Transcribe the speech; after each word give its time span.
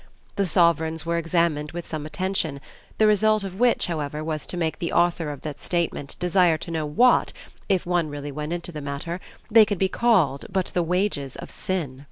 The 0.35 0.47
sovereigns 0.47 1.05
were 1.05 1.19
examined 1.19 1.73
with 1.73 1.85
some 1.85 2.07
attention, 2.07 2.59
the 2.97 3.05
result 3.05 3.43
of 3.43 3.59
which, 3.59 3.85
however, 3.85 4.23
was 4.23 4.47
to 4.47 4.57
make 4.57 4.79
the 4.79 4.91
author 4.91 5.29
of 5.31 5.41
that 5.43 5.59
statement 5.59 6.15
desire 6.19 6.57
to 6.57 6.71
know 6.71 6.87
what, 6.87 7.33
if 7.69 7.85
one 7.85 8.09
really 8.09 8.31
went 8.31 8.51
into 8.51 8.71
the 8.71 8.81
matter, 8.81 9.19
they 9.51 9.63
could 9.63 9.77
be 9.77 9.89
called 9.89 10.47
but 10.49 10.71
the 10.73 10.81
wages 10.81 11.35
of 11.35 11.51
sin. 11.51 11.99